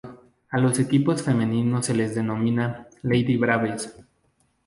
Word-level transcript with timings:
A 0.49 0.57
los 0.57 0.79
equipos 0.79 1.21
femeninos 1.21 1.85
se 1.85 1.93
les 1.93 2.15
denomina 2.15 2.87
"Lady 3.03 3.37
Braves". 3.37 3.95